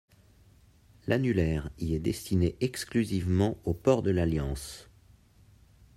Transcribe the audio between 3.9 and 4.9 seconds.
de l'alliance.